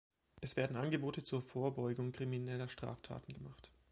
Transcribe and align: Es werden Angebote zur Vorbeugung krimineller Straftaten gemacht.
Es 0.39 0.55
werden 0.57 0.77
Angebote 0.77 1.23
zur 1.23 1.43
Vorbeugung 1.43 2.11
krimineller 2.11 2.67
Straftaten 2.67 3.33
gemacht. 3.35 3.69